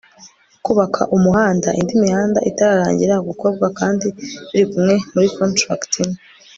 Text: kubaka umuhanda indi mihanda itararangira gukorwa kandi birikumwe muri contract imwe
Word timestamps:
kubaka 0.65 1.01
umuhanda 1.15 1.69
indi 1.79 1.93
mihanda 2.03 2.39
itararangira 2.49 3.15
gukorwa 3.27 3.67
kandi 3.79 4.07
birikumwe 4.51 4.93
muri 5.13 5.27
contract 5.37 5.91
imwe 6.01 6.19